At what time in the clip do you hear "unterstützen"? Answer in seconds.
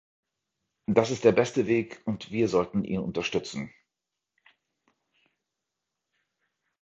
3.01-3.71